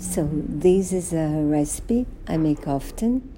[0.00, 3.36] So, this is a recipe I make often.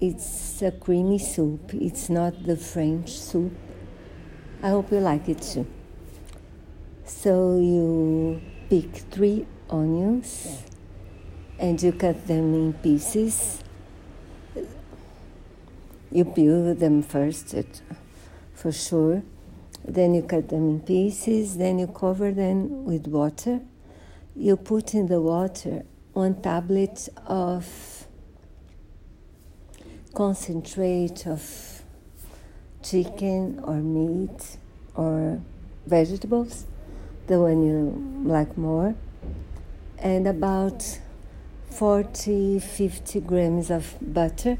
[0.00, 3.52] It's a creamy soup, it's not the French soup.
[4.62, 5.66] I hope you like it too.
[7.04, 8.40] So, you
[8.70, 10.62] pick three onions
[11.58, 13.58] and you cut them in pieces.
[16.12, 17.52] You peel them first,
[18.54, 19.24] for sure.
[19.84, 23.60] Then you cut them in pieces, then you cover them with water.
[24.36, 28.06] You put in the water one tablet of
[30.12, 31.82] concentrate of
[32.82, 34.58] chicken or meat
[34.96, 35.40] or
[35.86, 36.66] vegetables,
[37.28, 38.96] the one you like more,
[39.98, 41.00] and about
[41.70, 44.58] 40 50 grams of butter.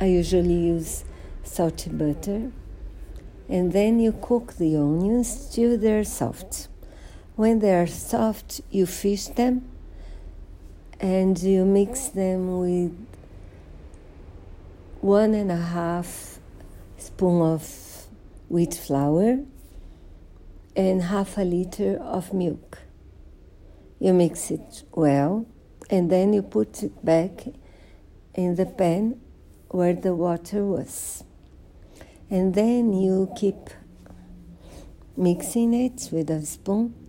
[0.00, 1.04] I usually use
[1.42, 2.50] salty butter.
[3.46, 6.68] And then you cook the onions till they're soft.
[7.40, 9.62] When they are soft, you fish them
[11.00, 12.92] and you mix them with
[15.00, 16.38] one and a half
[16.98, 18.06] spoon of
[18.50, 19.38] wheat flour
[20.76, 22.80] and half a liter of milk.
[23.98, 25.46] You mix it well
[25.88, 27.46] and then you put it back
[28.34, 29.18] in the pan
[29.70, 31.24] where the water was.
[32.28, 33.70] And then you keep
[35.16, 37.00] mixing it with a spoon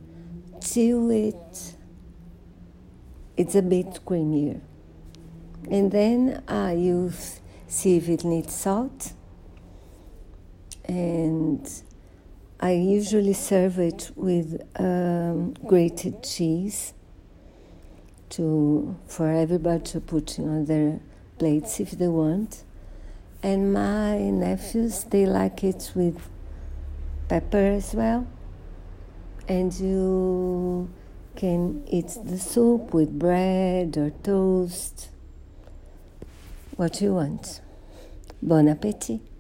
[0.61, 1.75] till it
[3.35, 4.61] it's a bit creamier.
[5.69, 7.11] And then uh, you
[7.67, 9.13] see if it needs salt.
[10.85, 11.67] And
[12.59, 16.93] I usually serve it with um, grated cheese
[18.29, 20.99] to for everybody to put on their
[21.37, 22.63] plates if they want.
[23.41, 26.29] And my nephews they like it with
[27.27, 28.27] pepper as well.
[29.47, 30.89] And you
[31.35, 35.09] can eat the soup with bread or toast.
[36.75, 37.61] What you want.
[38.41, 39.30] Bon appetit.